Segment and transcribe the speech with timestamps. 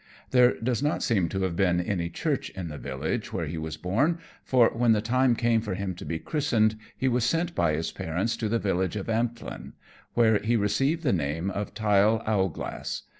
[0.31, 3.77] There does not seem to have been any Church in the village where he was
[3.77, 7.73] born, for when the time came for him to be christened he was sent by
[7.73, 9.73] his parents to the village of Amptlen,
[10.15, 13.03] where he received the name of Tyll Owlglass.